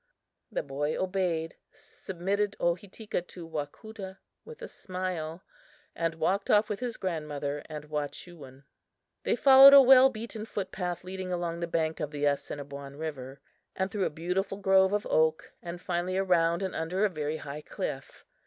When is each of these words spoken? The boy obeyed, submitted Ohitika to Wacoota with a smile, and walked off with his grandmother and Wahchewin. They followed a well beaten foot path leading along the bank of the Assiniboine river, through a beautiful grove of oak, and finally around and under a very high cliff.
The 0.51 0.63
boy 0.63 0.97
obeyed, 0.99 1.57
submitted 1.71 2.55
Ohitika 2.59 3.21
to 3.21 3.47
Wacoota 3.47 4.17
with 4.43 4.63
a 4.63 4.67
smile, 4.67 5.43
and 5.95 6.15
walked 6.15 6.49
off 6.49 6.69
with 6.69 6.79
his 6.79 6.97
grandmother 6.97 7.61
and 7.69 7.85
Wahchewin. 7.87 8.63
They 9.25 9.35
followed 9.35 9.73
a 9.73 9.81
well 9.83 10.09
beaten 10.09 10.45
foot 10.45 10.71
path 10.71 11.03
leading 11.03 11.31
along 11.31 11.59
the 11.59 11.67
bank 11.67 11.99
of 11.99 12.09
the 12.09 12.25
Assiniboine 12.25 12.95
river, 12.95 13.41
through 13.91 14.05
a 14.05 14.09
beautiful 14.09 14.57
grove 14.57 14.91
of 14.91 15.05
oak, 15.05 15.53
and 15.61 15.79
finally 15.79 16.17
around 16.17 16.63
and 16.63 16.73
under 16.73 17.05
a 17.05 17.07
very 17.09 17.37
high 17.37 17.61
cliff. 17.61 18.25